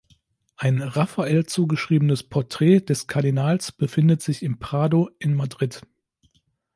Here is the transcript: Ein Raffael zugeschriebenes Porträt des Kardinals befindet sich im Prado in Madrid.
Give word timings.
Ein 0.55 0.81
Raffael 0.81 1.45
zugeschriebenes 1.45 2.23
Porträt 2.23 2.79
des 2.79 3.05
Kardinals 3.05 3.71
befindet 3.71 4.23
sich 4.23 4.41
im 4.41 4.57
Prado 4.57 5.11
in 5.19 5.35
Madrid. 5.35 5.83